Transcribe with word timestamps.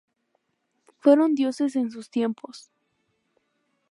Fueron 0.97 1.35
dioses 1.35 1.75
en 1.75 1.91
sus 1.91 2.09
tiempos. 2.09 2.71